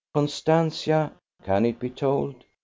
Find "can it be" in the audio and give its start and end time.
1.43-1.91